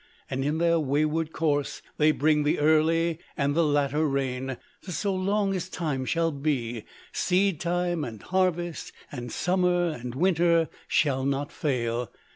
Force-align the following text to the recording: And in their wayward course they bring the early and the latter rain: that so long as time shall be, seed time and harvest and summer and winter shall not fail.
And 0.31 0.43
in 0.43 0.57
their 0.57 0.79
wayward 0.79 1.31
course 1.31 1.83
they 1.97 2.09
bring 2.09 2.41
the 2.41 2.57
early 2.57 3.19
and 3.37 3.53
the 3.53 3.63
latter 3.63 4.07
rain: 4.07 4.57
that 4.81 4.91
so 4.93 5.13
long 5.13 5.53
as 5.55 5.69
time 5.69 6.05
shall 6.05 6.31
be, 6.31 6.85
seed 7.13 7.59
time 7.59 8.03
and 8.03 8.19
harvest 8.23 8.91
and 9.11 9.31
summer 9.31 9.89
and 9.89 10.15
winter 10.15 10.69
shall 10.87 11.23
not 11.23 11.51
fail. 11.51 12.11